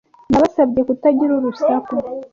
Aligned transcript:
Nabasabye 0.31 0.81
kutagira 0.87 1.31
urusaku. 1.35 1.93